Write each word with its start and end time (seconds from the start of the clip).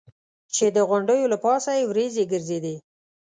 چې 0.55 0.65
د 0.75 0.77
غونډیو 0.89 1.29
له 1.33 1.37
پاسه 1.45 1.71
یې 1.77 1.87
ورېځې 1.89 2.23
ګرځېدې. 2.31 2.75